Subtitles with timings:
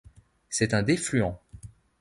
[0.49, 1.37] C'est un défluent.